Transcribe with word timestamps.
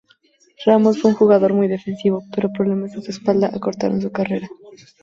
Ramos 0.65 0.99
fue 0.99 1.11
un 1.11 1.15
jugador 1.17 1.53
muy 1.53 1.67
defensivo, 1.67 2.23
pero 2.33 2.51
problemas 2.51 2.95
en 2.95 3.03
su 3.03 3.11
espalda 3.11 3.51
acortaron 3.53 4.01
su 4.01 4.11
carrera. 4.11 4.49